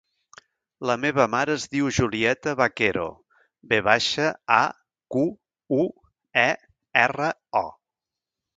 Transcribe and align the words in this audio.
La 0.89 0.93
meva 1.01 1.25
mare 1.33 1.53
es 1.59 1.65
diu 1.75 1.89
Julieta 1.97 2.53
Vaquero: 2.61 3.03
ve 3.75 3.79
baixa, 3.89 4.27
a, 4.57 4.59
cu, 5.17 5.29
u, 5.81 5.81
e, 6.45 6.49
erra, 7.07 7.33
o. 7.65 7.67